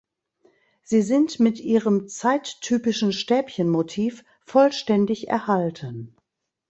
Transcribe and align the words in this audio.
Sie 0.81 1.03
sind 1.03 1.39
mit 1.39 1.59
ihrem 1.59 2.07
zeittypischen 2.07 3.13
Stäbchenmotiv 3.13 4.23
vollständig 4.43 5.27
erhalten. 5.27 6.15